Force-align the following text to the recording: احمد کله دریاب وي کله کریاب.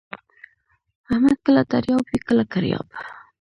احمد 1.11 1.37
کله 1.45 1.61
دریاب 1.71 2.03
وي 2.09 2.19
کله 2.27 2.43
کریاب. 2.53 2.87